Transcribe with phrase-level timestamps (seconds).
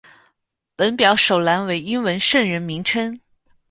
[0.75, 3.19] 本表首栏为英文圣人名称。